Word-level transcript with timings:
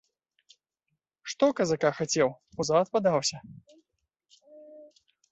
Што 1.33 1.49
казака 1.59 1.89
хацеў, 1.99 2.29
узад 2.63 2.85
падаўся. 2.97 3.37